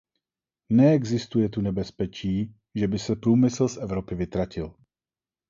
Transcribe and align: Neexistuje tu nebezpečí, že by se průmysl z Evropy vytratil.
Neexistuje 0.69 1.49
tu 1.49 1.61
nebezpečí, 1.61 2.55
že 2.75 2.87
by 2.87 2.99
se 2.99 3.15
průmysl 3.15 3.67
z 3.67 3.77
Evropy 3.77 4.15
vytratil. 4.15 4.73